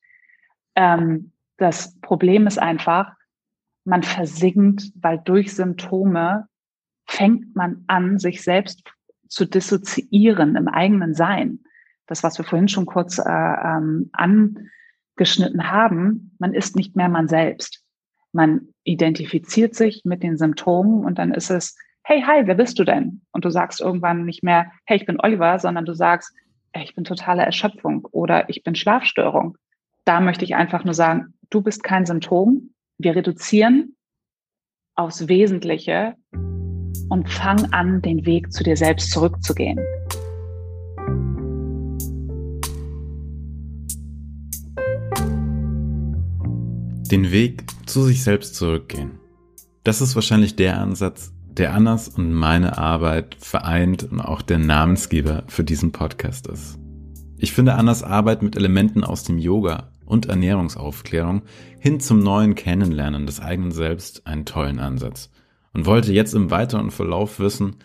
Ähm, 0.75 1.33
das 1.57 1.99
Problem 2.01 2.47
ist 2.47 2.59
einfach, 2.59 3.13
man 3.85 4.03
versinkt, 4.03 4.93
weil 4.97 5.19
durch 5.25 5.55
Symptome 5.55 6.49
fängt 7.07 7.55
man 7.55 7.85
an, 7.87 8.19
sich 8.19 8.43
selbst 8.43 8.83
zu 9.29 9.47
dissoziieren 9.47 10.57
im 10.57 10.69
eigenen 10.69 11.15
Sein. 11.15 11.64
Das, 12.07 12.23
was 12.23 12.39
wir 12.39 12.45
vorhin 12.45 12.69
schon 12.69 12.87
kurz 12.87 13.19
äh, 13.19 13.23
ähm, 13.25 14.11
angeschnitten 14.13 15.71
haben, 15.71 16.37
man 16.39 16.55
ist 16.55 16.77
nicht 16.77 16.97
mehr 16.97 17.09
man 17.09 17.29
selbst. 17.29 17.83
Man 18.33 18.69
identifiziert 18.83 19.75
sich 19.75 20.03
mit 20.05 20.23
den 20.23 20.37
Symptomen 20.37 21.05
und 21.05 21.19
dann 21.19 21.33
ist 21.33 21.51
es, 21.51 21.77
hey, 22.03 22.23
hi, 22.23 22.47
wer 22.47 22.55
bist 22.55 22.79
du 22.79 22.85
denn? 22.85 23.23
Und 23.33 23.45
du 23.45 23.51
sagst 23.51 23.81
irgendwann 23.81 24.25
nicht 24.25 24.43
mehr, 24.43 24.71
hey, 24.85 24.99
ich 24.99 25.07
bin 25.07 25.21
Oliver, 25.21 25.59
sondern 25.59 25.85
du 25.85 25.95
sagst, 25.95 26.35
ich 26.83 26.95
bin 26.95 27.05
totale 27.05 27.43
Erschöpfung 27.43 28.07
oder 28.11 28.49
ich 28.51 28.63
bin 28.63 28.75
Schlafstörung. 28.75 29.57
Da 30.05 30.21
möchte 30.21 30.45
ich 30.45 30.55
einfach 30.55 30.85
nur 30.85 30.95
sagen, 30.95 31.35
du 31.51 31.63
bist 31.63 31.83
kein 31.83 32.05
Symptom. 32.05 32.75
Wir 32.99 33.17
reduzieren 33.17 33.97
aufs 34.97 35.29
Wesentliche 35.29 36.15
und 37.09 37.29
fang 37.29 37.73
an, 37.73 38.03
den 38.03 38.27
Weg 38.27 38.53
zu 38.53 38.63
dir 38.63 38.77
selbst 38.77 39.11
zurückzugehen. 39.11 39.79
Den 47.15 47.31
Weg 47.31 47.63
zu 47.87 48.03
sich 48.03 48.25
selbst 48.25 48.57
zurückgehen. 48.57 49.21
Das 49.85 50.01
ist 50.01 50.17
wahrscheinlich 50.17 50.57
der 50.57 50.81
Ansatz, 50.81 51.33
der 51.47 51.73
Annas 51.73 52.09
und 52.09 52.33
meine 52.33 52.77
Arbeit 52.77 53.37
vereint 53.39 54.03
und 54.11 54.21
auch 54.21 54.43
der 54.43 54.59
Namensgeber 54.59 55.45
für 55.47 55.63
diesen 55.63 55.93
Podcast 55.93 56.49
ist. 56.49 56.77
Ich 57.39 57.53
finde 57.53 57.75
Annas 57.75 58.03
Arbeit 58.03 58.43
mit 58.43 58.57
Elementen 58.57 59.05
aus 59.05 59.23
dem 59.23 59.39
Yoga 59.39 59.93
und 60.05 60.27
Ernährungsaufklärung 60.27 61.43
hin 61.79 62.01
zum 62.01 62.19
neuen 62.19 62.57
Kennenlernen 62.57 63.27
des 63.27 63.39
eigenen 63.39 63.71
Selbst 63.71 64.27
einen 64.27 64.45
tollen 64.45 64.81
Ansatz 64.81 65.31
und 65.73 65.87
wollte 65.87 66.13
jetzt 66.13 66.35
im 66.35 66.51
weiteren 66.51 66.91
Verlauf 66.91 67.39
wissen, 67.39 67.77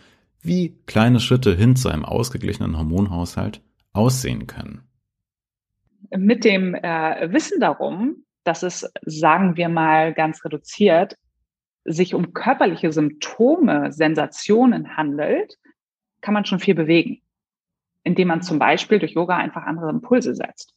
wie 0.42 0.76
kleine 0.88 1.20
Schritte 1.20 1.56
hin 1.56 1.76
zu 1.76 1.90
einem 1.90 2.04
ausgeglichenen 2.04 2.76
Hormonhaushalt 2.80 3.62
aussehen 3.94 4.48
können. 4.48 4.82
mit 6.18 6.44
dem 6.46 6.74
äh, 6.74 7.32
Wissen 7.32 7.60
darum, 7.60 8.24
dass 8.50 8.64
es, 8.64 8.92
sagen 9.06 9.58
wir 9.58 9.70
mal 9.70 10.12
ganz 10.16 10.44
reduziert, 10.44 11.16
sich 11.86 12.16
um 12.16 12.34
körperliche 12.34 12.92
Symptome, 12.92 13.92
Sensationen 13.92 14.98
handelt, 14.98 15.54
kann 16.22 16.34
man 16.34 16.46
schon 16.46 16.58
viel 16.60 16.74
bewegen, 16.74 17.22
indem 18.04 18.30
man 18.30 18.42
zum 18.42 18.58
Beispiel 18.58 18.98
durch 18.98 19.12
Yoga 19.12 19.38
einfach 19.38 19.64
andere 19.64 19.92
Impulse 19.92 20.34
setzt. 20.34 20.74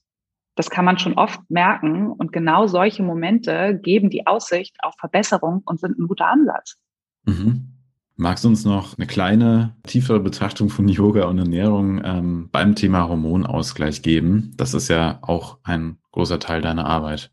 Das 0.54 0.68
kann 0.68 0.84
man 0.84 0.98
schon 0.98 1.14
oft 1.14 1.40
merken 1.48 2.12
und 2.12 2.30
genau 2.30 2.66
solche 2.66 3.02
Momente 3.02 3.80
geben 3.82 4.10
die 4.10 4.26
Aussicht 4.26 4.76
auf 4.82 4.94
Verbesserung 4.98 5.62
und 5.64 5.80
sind 5.80 5.98
ein 5.98 6.08
guter 6.08 6.26
Ansatz. 6.26 6.76
Mhm. 7.24 7.68
Magst 8.16 8.44
du 8.44 8.48
uns 8.48 8.66
noch 8.66 8.98
eine 8.98 9.06
kleine, 9.06 9.74
tiefere 9.84 10.20
Betrachtung 10.20 10.68
von 10.68 10.88
Yoga 10.88 11.24
und 11.24 11.38
Ernährung 11.38 12.02
ähm, 12.04 12.50
beim 12.52 12.74
Thema 12.74 13.08
Hormonausgleich 13.08 14.02
geben? 14.02 14.52
Das 14.58 14.74
ist 14.74 14.88
ja 14.88 15.20
auch 15.22 15.56
ein 15.64 15.96
großer 16.10 16.38
Teil 16.38 16.60
deiner 16.60 16.84
Arbeit. 16.84 17.32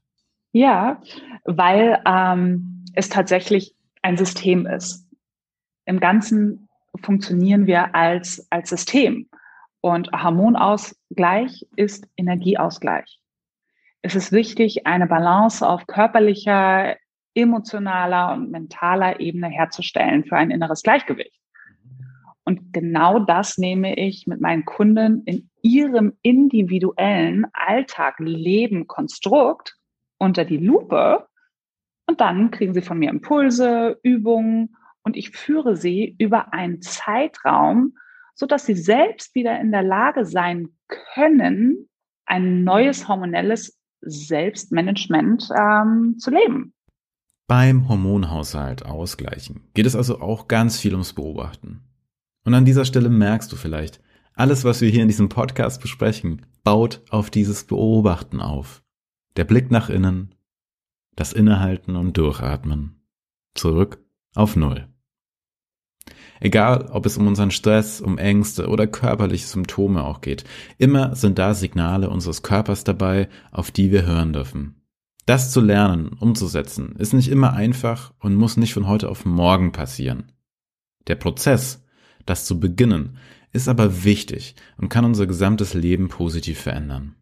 Ja, 0.51 1.01
weil 1.43 2.01
ähm, 2.05 2.85
es 2.93 3.09
tatsächlich 3.09 3.75
ein 4.01 4.17
System 4.17 4.65
ist. 4.65 5.07
Im 5.85 5.99
Ganzen 5.99 6.69
funktionieren 7.03 7.67
wir 7.67 7.95
als, 7.95 8.47
als 8.49 8.69
System. 8.69 9.29
Und 9.81 10.11
Hormonausgleich 10.11 11.67
ist 11.75 12.07
Energieausgleich. 12.17 13.19
Es 14.01 14.15
ist 14.15 14.31
wichtig, 14.31 14.87
eine 14.87 15.07
Balance 15.07 15.67
auf 15.67 15.85
körperlicher, 15.87 16.95
emotionaler 17.33 18.33
und 18.33 18.49
mentaler 18.49 19.19
Ebene 19.19 19.47
herzustellen 19.47 20.25
für 20.25 20.35
ein 20.35 20.51
inneres 20.51 20.81
Gleichgewicht. 20.83 21.39
Und 22.43 22.73
genau 22.73 23.19
das 23.19 23.57
nehme 23.57 23.95
ich 23.95 24.25
mit 24.25 24.41
meinen 24.41 24.65
Kunden 24.65 25.23
in 25.25 25.49
ihrem 25.61 26.13
individuellen 26.23 27.45
Alltag, 27.53 28.15
Leben, 28.19 28.87
Konstrukt 28.87 29.78
unter 30.19 30.45
die 30.45 30.57
Lupe. 30.57 31.27
Und 32.05 32.21
dann 32.21 32.51
kriegen 32.51 32.73
sie 32.73 32.81
von 32.81 32.99
mir 32.99 33.09
Impulse, 33.09 33.99
Übungen 34.03 34.75
und 35.03 35.17
ich 35.17 35.31
führe 35.31 35.75
sie 35.75 36.15
über 36.19 36.53
einen 36.53 36.81
Zeitraum, 36.81 37.97
so 38.35 38.45
dass 38.45 38.65
sie 38.65 38.75
selbst 38.75 39.33
wieder 39.33 39.59
in 39.59 39.71
der 39.71 39.83
Lage 39.83 40.25
sein 40.25 40.69
können, 41.15 41.89
ein 42.25 42.63
neues 42.63 43.07
hormonelles 43.07 43.79
Selbstmanagement 44.01 45.49
ähm, 45.57 46.15
zu 46.19 46.31
leben. 46.31 46.73
Beim 47.47 47.89
Hormonhaushalt 47.89 48.85
ausgleichen 48.85 49.67
geht 49.73 49.87
es 49.87 49.95
also 49.95 50.21
auch 50.21 50.47
ganz 50.47 50.79
viel 50.79 50.93
ums 50.93 51.13
Beobachten. 51.13 51.81
Und 52.45 52.53
an 52.53 52.65
dieser 52.65 52.85
Stelle 52.85 53.09
merkst 53.09 53.51
du 53.51 53.55
vielleicht, 53.55 53.99
alles, 54.35 54.63
was 54.63 54.79
wir 54.81 54.89
hier 54.89 55.01
in 55.01 55.09
diesem 55.09 55.27
Podcast 55.27 55.81
besprechen, 55.81 56.45
baut 56.63 57.01
auf 57.09 57.29
dieses 57.29 57.65
Beobachten 57.65 58.39
auf. 58.39 58.81
Der 59.39 59.45
Blick 59.45 59.71
nach 59.71 59.87
innen, 59.87 60.35
das 61.15 61.31
Innehalten 61.31 61.95
und 61.95 62.17
Durchatmen. 62.17 62.99
Zurück 63.55 64.03
auf 64.35 64.57
Null. 64.57 64.89
Egal, 66.41 66.87
ob 66.87 67.05
es 67.05 67.15
um 67.15 67.25
unseren 67.25 67.49
Stress, 67.49 68.01
um 68.01 68.17
Ängste 68.17 68.67
oder 68.67 68.85
körperliche 68.85 69.47
Symptome 69.47 70.03
auch 70.03 70.19
geht, 70.19 70.43
immer 70.77 71.15
sind 71.15 71.39
da 71.39 71.53
Signale 71.53 72.09
unseres 72.09 72.43
Körpers 72.43 72.83
dabei, 72.83 73.29
auf 73.49 73.71
die 73.71 73.93
wir 73.93 74.05
hören 74.05 74.33
dürfen. 74.33 74.81
Das 75.25 75.53
zu 75.53 75.61
lernen, 75.61 76.09
umzusetzen, 76.09 76.97
ist 76.97 77.13
nicht 77.13 77.29
immer 77.29 77.53
einfach 77.53 78.13
und 78.19 78.35
muss 78.35 78.57
nicht 78.57 78.73
von 78.73 78.87
heute 78.87 79.07
auf 79.07 79.23
morgen 79.23 79.71
passieren. 79.71 80.33
Der 81.07 81.15
Prozess, 81.15 81.85
das 82.25 82.43
zu 82.43 82.59
beginnen, 82.59 83.15
ist 83.53 83.69
aber 83.69 84.03
wichtig 84.03 84.55
und 84.75 84.89
kann 84.89 85.05
unser 85.05 85.27
gesamtes 85.27 85.75
Leben 85.75 86.09
positiv 86.09 86.59
verändern. 86.59 87.15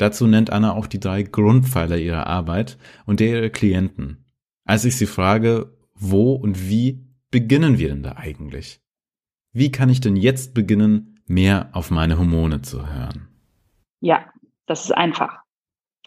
Dazu 0.00 0.26
nennt 0.26 0.48
Anna 0.48 0.72
auch 0.72 0.86
die 0.86 0.98
drei 0.98 1.22
Grundpfeiler 1.22 1.98
ihrer 1.98 2.26
Arbeit 2.26 2.78
und 3.04 3.20
der 3.20 3.28
ihrer 3.28 3.50
Klienten. 3.50 4.24
Als 4.64 4.86
ich 4.86 4.96
sie 4.96 5.04
frage, 5.04 5.76
wo 5.92 6.32
und 6.32 6.70
wie 6.70 7.04
beginnen 7.30 7.78
wir 7.78 7.90
denn 7.90 8.02
da 8.02 8.12
eigentlich? 8.16 8.80
Wie 9.52 9.70
kann 9.70 9.90
ich 9.90 10.00
denn 10.00 10.16
jetzt 10.16 10.54
beginnen, 10.54 11.20
mehr 11.26 11.68
auf 11.72 11.90
meine 11.90 12.16
Hormone 12.16 12.62
zu 12.62 12.90
hören? 12.90 13.28
Ja, 14.00 14.24
das 14.64 14.84
ist 14.84 14.92
einfach. 14.92 15.42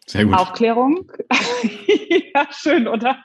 Sehr 0.07 0.25
gut. 0.25 0.39
Aufklärung. 0.39 1.11
ja, 2.33 2.47
schön, 2.49 2.87
oder? 2.87 3.23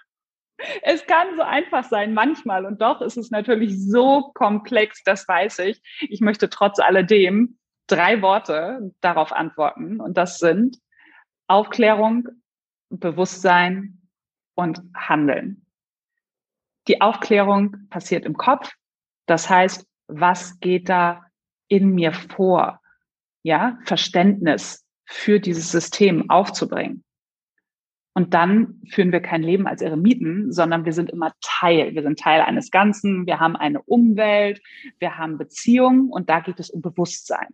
Es 0.82 1.06
kann 1.06 1.28
so 1.36 1.42
einfach 1.44 1.84
sein, 1.84 2.12
manchmal. 2.12 2.66
Und 2.66 2.82
doch 2.82 3.00
ist 3.00 3.16
es 3.16 3.30
natürlich 3.30 3.74
so 3.78 4.32
komplex, 4.34 5.02
das 5.02 5.26
weiß 5.26 5.60
ich. 5.60 5.80
Ich 6.00 6.20
möchte 6.20 6.50
trotz 6.50 6.78
alledem 6.78 7.57
drei 7.88 8.22
Worte 8.22 8.94
darauf 9.00 9.32
antworten. 9.32 10.00
Und 10.00 10.16
das 10.16 10.38
sind 10.38 10.78
Aufklärung, 11.48 12.28
Bewusstsein 12.90 14.02
und 14.54 14.80
Handeln. 14.94 15.66
Die 16.86 17.00
Aufklärung 17.00 17.88
passiert 17.90 18.24
im 18.24 18.36
Kopf. 18.36 18.72
Das 19.26 19.50
heißt, 19.50 19.86
was 20.06 20.58
geht 20.60 20.88
da 20.88 21.26
in 21.68 21.90
mir 21.90 22.12
vor? 22.12 22.80
Ja, 23.42 23.78
Verständnis 23.84 24.86
für 25.04 25.40
dieses 25.40 25.70
System 25.70 26.30
aufzubringen. 26.30 27.04
Und 28.14 28.34
dann 28.34 28.82
führen 28.90 29.12
wir 29.12 29.20
kein 29.20 29.42
Leben 29.42 29.68
als 29.68 29.80
Eremiten, 29.80 30.50
sondern 30.50 30.84
wir 30.84 30.92
sind 30.92 31.10
immer 31.10 31.32
Teil. 31.40 31.94
Wir 31.94 32.02
sind 32.02 32.18
Teil 32.18 32.40
eines 32.40 32.70
Ganzen. 32.70 33.26
Wir 33.26 33.38
haben 33.38 33.54
eine 33.54 33.80
Umwelt. 33.82 34.60
Wir 34.98 35.18
haben 35.18 35.38
Beziehungen. 35.38 36.10
Und 36.10 36.28
da 36.28 36.40
geht 36.40 36.58
es 36.58 36.68
um 36.68 36.82
Bewusstsein. 36.82 37.46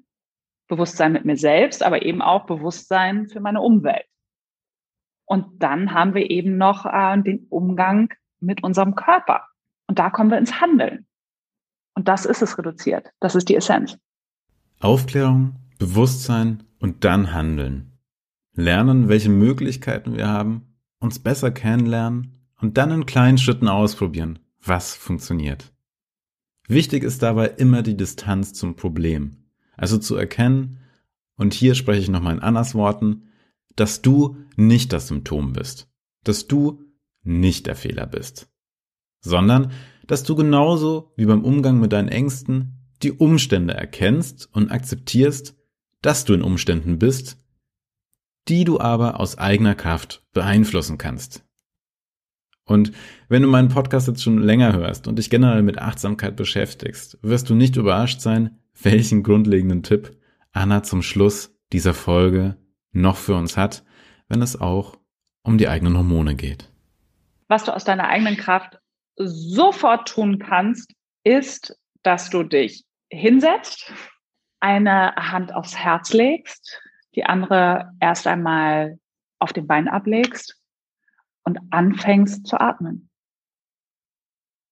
Bewusstsein 0.69 1.13
mit 1.13 1.25
mir 1.25 1.37
selbst, 1.37 1.83
aber 1.83 2.03
eben 2.03 2.23
auch 2.23 2.47
Bewusstsein 2.47 3.29
für 3.29 3.41
meine 3.41 3.61
Umwelt. 3.61 4.07
Und 5.27 5.63
dann 5.63 5.93
haben 5.93 6.15
wir 6.15 6.31
eben 6.31 6.57
noch 6.57 6.87
äh, 6.87 7.21
den 7.23 7.47
Umgang 7.49 8.13
mit 8.41 8.63
unserem 8.63 8.95
Körper. 8.95 9.45
Und 9.87 9.99
da 9.99 10.11
kommen 10.11 10.31
wir 10.31 10.39
ins 10.39 10.61
Handeln. 10.61 11.07
Und 11.95 12.09
das 12.09 12.27
ist 12.27 12.43
es 12.43 12.59
reduziert. 12.59 13.11
Das 13.21 13.35
ist 13.35 13.49
die 13.49 13.57
Essenz. 13.57 13.99
Aufklärung, 14.81 15.57
Bewusstsein 15.79 16.65
und 16.79 17.05
dann 17.05 17.33
handeln. 17.33 17.93
Lernen, 18.53 19.09
welche 19.09 19.31
Möglichkeiten 19.31 20.17
wir 20.17 20.29
haben, 20.29 20.77
uns 20.99 21.19
besser 21.19 21.51
kennenlernen 21.51 22.49
und 22.61 22.77
dann 22.79 22.91
in 22.91 23.07
kleinen 23.07 23.39
Schritten 23.39 23.69
ausprobieren, 23.69 24.39
was 24.63 24.95
funktioniert. 24.95 25.73
Wichtig 26.67 27.03
ist 27.03 27.23
dabei 27.23 27.49
immer 27.49 27.83
die 27.83 27.97
Distanz 27.97 28.53
zum 28.53 28.77
Problem. 28.77 29.44
Also 29.77 29.99
zu 29.99 30.17
erkennen, 30.17 30.79
und 31.37 31.53
hier 31.53 31.75
spreche 31.75 32.01
ich 32.01 32.09
nochmal 32.09 32.35
in 32.35 32.43
Annas 32.43 32.75
Worten, 32.75 33.29
dass 33.77 34.03
du 34.03 34.37
nicht 34.57 34.93
das 34.93 35.09
Symptom 35.09 35.53
bist, 35.53 35.89
dass 36.23 36.47
du 36.47 36.85
nicht 37.23 37.67
der 37.67 37.75
Fehler 37.75 38.07
bist, 38.07 38.49
sondern 39.21 39.73
dass 40.07 40.23
du 40.23 40.37
genauso 40.37 41.13
wie 41.17 41.27
beim 41.27 41.43
Umgang 41.43 41.81
mit 41.81 41.93
deinen 41.93 42.09
Ängsten 42.09 42.79
die 43.03 43.13
Umstände 43.13 43.75
erkennst 43.75 44.49
und 44.53 44.71
akzeptierst, 44.71 45.57
dass 46.03 46.25
du 46.25 46.35
in 46.35 46.43
Umständen 46.43 46.99
bist, 46.99 47.39
die 48.49 48.65
du 48.65 48.79
aber 48.79 49.19
aus 49.19 49.39
eigener 49.39 49.75
Kraft 49.75 50.23
beeinflussen 50.33 50.99
kannst. 50.99 51.45
Und 52.67 52.93
wenn 53.29 53.43
du 53.43 53.49
meinen 53.49 53.69
Podcast 53.69 54.09
jetzt 54.09 54.23
schon 54.23 54.39
länger 54.39 54.73
hörst 54.73 55.07
und 55.09 55.19
dich 55.19 55.31
generell 55.31 55.63
mit 55.63 55.79
Achtsamkeit 55.79 56.37
beschäftigst, 56.37 57.19
wirst 57.23 57.51
du 57.51 57.55
nicht 57.55 57.77
überrascht 57.77 58.21
sein, 58.21 58.59
welchen 58.83 59.23
grundlegenden 59.23 59.83
Tipp 59.83 60.19
Anna 60.53 60.83
zum 60.83 61.03
Schluss 61.03 61.55
dieser 61.73 61.95
Folge 61.95 62.57
noch 62.93 63.17
für 63.17 63.35
uns 63.35 63.57
hat, 63.57 63.85
wenn 64.29 64.43
es 64.43 64.61
auch 64.61 64.99
um 65.43 65.59
die 65.59 65.69
eigenen 65.69 65.97
Hormone 65.97 66.37
geht 66.37 66.71
was 67.49 67.65
du 67.65 67.75
aus 67.75 67.85
deiner 67.85 68.09
eigenen 68.09 68.37
Kraft 68.37 68.79
sofort 69.17 70.09
tun 70.09 70.39
kannst, 70.39 70.93
ist, 71.23 71.79
dass 72.03 72.31
du 72.31 72.43
dich 72.43 72.85
hinsetzt, 73.11 73.93
eine 74.61 75.15
Hand 75.15 75.55
aufs 75.55 75.77
Herz 75.77 76.13
legst, 76.13 76.81
die 77.15 77.25
andere 77.25 77.93
erst 78.01 78.27
einmal 78.27 78.99
auf 79.39 79.53
den 79.53 79.67
Bein 79.67 79.89
ablegst 79.89 80.61
und 81.45 81.61
anfängst 81.71 82.47
zu 82.47 82.61
atmen. 82.61 83.11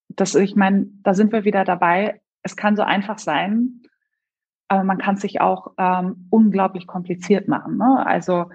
Das, 0.09 0.35
ich 0.35 0.56
meine, 0.56 0.87
da 1.02 1.14
sind 1.14 1.32
wir 1.32 1.44
wieder 1.44 1.64
dabei. 1.64 2.21
Es 2.42 2.56
kann 2.56 2.76
so 2.76 2.82
einfach 2.82 3.18
sein, 3.18 3.82
aber 4.73 4.85
man 4.85 4.97
kann 4.97 5.17
es 5.17 5.21
sich 5.21 5.38
auch 5.43 5.75
ähm, 5.76 6.29
unglaublich 6.31 6.87
kompliziert 6.87 7.47
machen. 7.47 7.76
Ne? 7.76 8.07
Also 8.07 8.47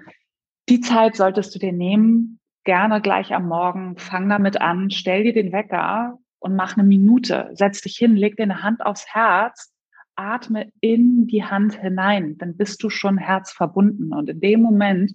die 0.68 0.80
Zeit 0.80 1.14
solltest 1.14 1.54
du 1.54 1.60
dir 1.60 1.72
nehmen, 1.72 2.40
gerne 2.64 3.00
gleich 3.00 3.32
am 3.32 3.46
Morgen, 3.46 3.96
fang 3.98 4.28
damit 4.28 4.60
an, 4.60 4.90
stell 4.90 5.22
dir 5.22 5.32
den 5.32 5.52
Wecker 5.52 6.18
und 6.40 6.56
mach 6.56 6.76
eine 6.76 6.84
Minute. 6.84 7.50
Setz 7.52 7.82
dich 7.82 7.96
hin, 7.96 8.16
leg 8.16 8.36
dir 8.36 8.42
eine 8.42 8.64
Hand 8.64 8.84
aufs 8.84 9.06
Herz, 9.06 9.72
atme 10.16 10.72
in 10.80 11.28
die 11.28 11.44
Hand 11.44 11.80
hinein, 11.80 12.36
dann 12.38 12.56
bist 12.56 12.82
du 12.82 12.90
schon 12.90 13.16
herzverbunden. 13.16 14.12
Und 14.12 14.28
in 14.28 14.40
dem 14.40 14.60
Moment, 14.60 15.12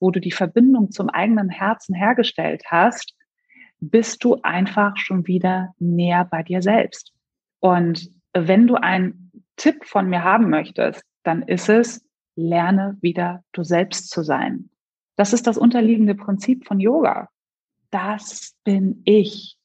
wo 0.00 0.10
du 0.10 0.20
die 0.20 0.32
Verbindung 0.32 0.90
zum 0.90 1.08
eigenen 1.08 1.48
Herzen 1.48 1.94
hergestellt 1.94 2.64
hast, 2.66 3.16
bist 3.80 4.22
du 4.22 4.36
einfach 4.42 4.98
schon 4.98 5.26
wieder 5.26 5.74
näher 5.78 6.26
bei 6.30 6.42
dir 6.42 6.60
selbst. 6.60 7.14
Und 7.60 8.10
wenn 8.34 8.66
du 8.66 8.74
einen 8.74 9.21
Tipp 9.62 9.84
von 9.84 10.08
mir 10.08 10.24
haben 10.24 10.50
möchtest, 10.50 11.04
dann 11.22 11.42
ist 11.42 11.68
es, 11.68 12.04
lerne 12.34 12.98
wieder 13.00 13.44
du 13.52 13.62
selbst 13.62 14.10
zu 14.10 14.24
sein. 14.24 14.70
Das 15.14 15.32
ist 15.32 15.46
das 15.46 15.56
unterliegende 15.56 16.16
Prinzip 16.16 16.66
von 16.66 16.80
Yoga. 16.80 17.28
Das 17.92 18.56
bin 18.64 19.02
ich. 19.04 19.56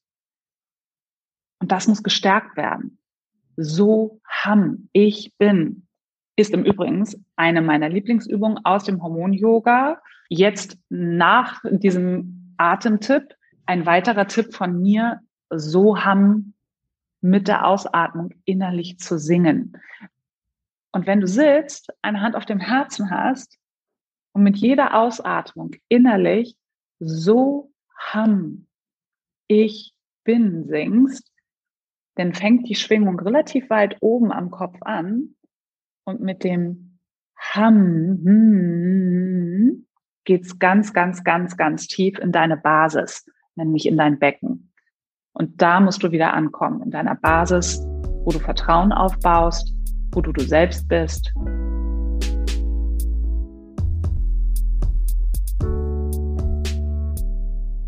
Und 1.60 1.72
das 1.72 1.88
muss 1.88 2.04
gestärkt 2.04 2.58
werden. 2.58 3.00
So 3.56 4.22
ham 4.30 4.88
ich 4.92 5.34
bin 5.39 5.88
ist 6.36 6.54
im 6.54 6.63
Übrigen 6.63 7.04
eine 7.36 7.63
meiner 7.63 7.89
Lieblingsübungen 7.89 8.63
aus 8.66 8.84
dem 8.84 9.01
Hormon-Yoga. 9.01 10.00
Jetzt 10.30 10.77
nach 10.89 11.60
diesem 11.72 12.54
Atemtipp 12.58 13.34
ein 13.66 13.88
weiterer 13.88 14.27
Tipp 14.27 14.54
von 14.54 14.80
mir, 14.80 15.22
so 15.50 16.06
ham 16.06 16.54
mit 17.27 17.48
der 17.48 17.67
Ausatmung 17.67 18.31
innerlich 18.46 19.00
zu 19.00 19.19
singen. 19.19 19.77
Und 20.91 21.05
wenn 21.05 21.19
du 21.19 21.27
sitzt, 21.27 21.93
eine 22.01 22.22
Hand 22.22 22.36
auf 22.36 22.46
dem 22.46 22.60
Herzen 22.60 23.12
hast 23.12 23.60
und 24.31 24.43
mit 24.43 24.57
jeder 24.57 24.96
Ausatmung 24.96 25.75
innerlich 25.89 26.55
so 27.00 27.72
ham 27.98 28.67
ich 29.48 29.93
bin 30.24 30.67
singst, 30.67 31.31
dann 32.15 32.34
fängt 32.34 32.67
die 32.67 32.75
Schwingung 32.75 33.19
relativ 33.19 33.69
weit 33.69 33.98
oben 34.01 34.31
am 34.31 34.50
Kopf 34.50 34.77
an 34.81 35.36
und 36.05 36.22
mit 36.22 36.43
dem 36.43 37.00
ham 37.38 38.19
hm, 38.24 39.88
geht's 40.24 40.57
ganz, 40.60 40.93
ganz, 40.93 41.24
ganz, 41.24 41.55
ganz 41.57 41.88
tief 41.88 42.17
in 42.19 42.31
deine 42.31 42.57
Basis, 42.57 43.29
nämlich 43.55 43.86
in 43.86 43.98
dein 43.98 44.17
Becken. 44.17 44.66
Und 45.39 45.62
da 45.62 45.79
musst 45.79 46.01
du 46.01 46.12
wieder 46.12 46.34
ankommen, 46.34 46.82
in 46.82 46.89
deiner 46.89 47.13
Basis, 47.13 47.79
wo 48.25 48.32
du 48.32 48.39
Vertrauen 48.39 48.91
aufbaust, 48.91 49.72
wo 50.12 50.22
du 50.22 50.32
du 50.32 50.41
selbst 50.41 50.88
bist. 50.88 51.32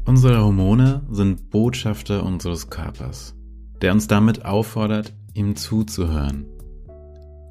Unsere 0.06 0.44
Hormone 0.44 1.01
sind 1.10 1.50
Botschafter 1.50 2.24
unseres 2.24 2.70
Körpers, 2.70 3.36
der 3.82 3.94
uns 3.94 4.08
damit 4.08 4.46
auffordert, 4.46 5.13
ihm 5.34 5.56
zuzuhören. 5.56 6.46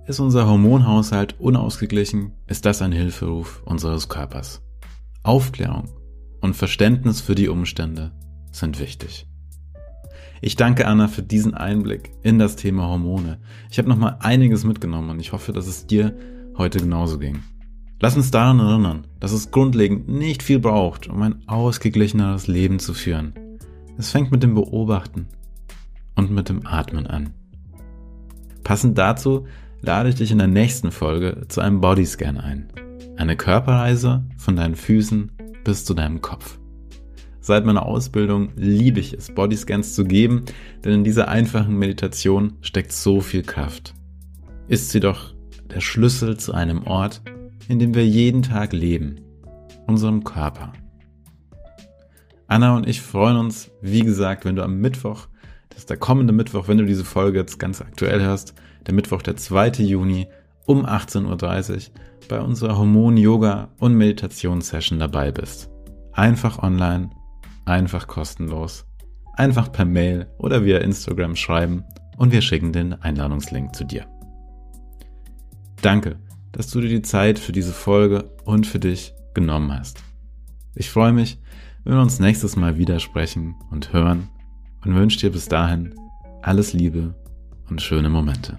Ist 0.07 0.21
unser 0.21 0.47
Hormonhaushalt 0.47 1.40
unausgeglichen, 1.40 2.35
ist 2.47 2.67
das 2.67 2.83
ein 2.83 2.93
Hilferuf 2.93 3.62
unseres 3.64 4.09
Körpers. 4.09 4.62
Aufklärung 5.25 5.88
und 6.40 6.55
Verständnis 6.55 7.21
für 7.21 7.35
die 7.35 7.49
Umstände 7.49 8.12
sind 8.52 8.78
wichtig. 8.78 9.28
Ich 10.40 10.57
danke 10.57 10.87
Anna 10.87 11.09
für 11.09 11.23
diesen 11.23 11.54
Einblick 11.54 12.12
in 12.23 12.38
das 12.38 12.57
Thema 12.57 12.88
Hormone. 12.88 13.38
Ich 13.71 13.78
habe 13.78 13.88
nochmal 13.88 14.18
einiges 14.21 14.64
mitgenommen 14.64 15.11
und 15.11 15.21
ich 15.21 15.33
hoffe, 15.33 15.52
dass 15.52 15.66
es 15.66 15.87
dir 15.87 16.16
heute 16.57 16.78
genauso 16.78 17.18
ging. 17.18 17.40
Lass 18.00 18.16
uns 18.16 18.30
daran 18.30 18.61
erinnern, 18.61 19.07
dass 19.18 19.33
es 19.33 19.50
grundlegend 19.50 20.09
nicht 20.09 20.42
viel 20.42 20.61
braucht, 20.61 21.09
um 21.09 21.21
ein 21.23 21.42
ausgeglicheneres 21.49 22.47
Leben 22.47 22.78
zu 22.78 22.95
führen. 22.95 23.33
Es 23.97 24.12
fängt 24.12 24.30
mit 24.30 24.45
dem 24.45 24.54
Beobachten 24.54 25.26
und 26.14 26.30
mit 26.30 26.49
dem 26.49 26.64
Atmen 26.66 27.09
an. 27.09 27.30
Passend 28.62 28.97
dazu 28.99 29.47
lade 29.80 30.09
ich 30.09 30.14
dich 30.14 30.30
in 30.30 30.38
der 30.38 30.47
nächsten 30.47 30.92
Folge 30.92 31.47
zu 31.49 31.61
einem 31.61 31.80
Bodyscan 31.80 32.38
ein. 32.38 32.73
Eine 33.16 33.37
Körperreise 33.37 34.25
von 34.37 34.54
deinen 34.54 34.76
Füßen 34.76 35.33
bis 35.64 35.85
zu 35.85 35.95
deinem 35.95 36.21
Kopf. 36.21 36.59
Seit 37.49 37.64
meiner 37.64 37.87
Ausbildung 37.87 38.50
liebe 38.57 39.00
ich 39.00 39.14
es, 39.14 39.35
Bodyscans 39.35 39.95
zu 39.95 40.05
geben, 40.05 40.45
denn 40.85 40.93
in 40.93 41.02
dieser 41.02 41.28
einfachen 41.28 41.78
Meditation 41.78 42.59
steckt 42.61 42.93
so 42.93 43.23
viel 43.23 43.43
Kraft. 43.43 43.95
Ist 44.67 44.90
sie 44.90 45.00
doch 45.00 45.33
der 45.75 45.81
Schlüssel 45.81 46.37
zu 46.37 46.53
einem 46.53 46.83
Ort, 46.87 47.22
in 47.66 47.79
dem 47.79 47.94
wir 47.94 48.07
jeden 48.07 48.42
Tag 48.42 48.75
leben, 48.75 49.22
unserem 49.87 50.25
Körper. 50.25 50.75
Anna 52.49 52.77
und 52.77 52.87
ich 52.87 53.01
freuen 53.01 53.38
uns, 53.38 53.70
wie 53.81 54.03
gesagt, 54.03 54.44
wenn 54.44 54.57
du 54.57 54.62
am 54.62 54.83
Mittwoch, 54.83 55.29
das 55.70 55.79
ist 55.79 55.88
der 55.88 55.96
kommende 55.96 56.35
Mittwoch, 56.35 56.68
wenn 56.68 56.77
du 56.77 56.85
diese 56.85 57.07
Folge 57.07 57.38
jetzt 57.38 57.59
ganz 57.59 57.81
aktuell 57.81 58.20
hörst, 58.20 58.53
der 58.87 58.92
Mittwoch, 58.92 59.22
der 59.22 59.37
2. 59.37 59.70
Juni 59.85 60.29
um 60.66 60.85
18.30 60.85 61.72
Uhr 61.72 61.81
bei 62.29 62.40
unserer 62.42 62.77
Hormon-Yoga- 62.77 63.68
und 63.79 63.94
Meditationssession 63.94 64.99
dabei 64.99 65.33
bist. 65.33 65.70
Einfach 66.12 66.62
online 66.62 67.09
einfach 67.68 68.07
kostenlos. 68.07 68.87
Einfach 69.35 69.70
per 69.70 69.85
Mail 69.85 70.26
oder 70.38 70.64
via 70.64 70.78
Instagram 70.78 71.37
schreiben 71.37 71.85
und 72.16 72.33
wir 72.33 72.42
schicken 72.42 72.72
den 72.72 72.94
Einladungslink 72.94 73.74
zu 73.74 73.85
dir. 73.85 74.07
Danke, 75.81 76.18
dass 76.52 76.70
du 76.70 76.81
dir 76.81 76.88
die 76.88 77.02
Zeit 77.02 77.38
für 77.38 77.52
diese 77.52 77.72
Folge 77.72 78.31
und 78.44 78.66
für 78.66 78.81
dich 78.81 79.14
genommen 79.35 79.72
hast. 79.72 80.02
Ich 80.74 80.90
freue 80.90 81.12
mich, 81.12 81.40
wenn 81.85 81.94
wir 81.94 82.02
uns 82.02 82.18
nächstes 82.18 82.57
Mal 82.57 82.78
wieder 82.78 82.98
sprechen 82.98 83.54
und 83.70 83.92
hören 83.92 84.28
und 84.85 84.94
wünsche 84.94 85.20
dir 85.20 85.31
bis 85.31 85.46
dahin 85.46 85.94
alles 86.42 86.72
Liebe 86.72 87.14
und 87.68 87.81
schöne 87.81 88.09
Momente. 88.09 88.59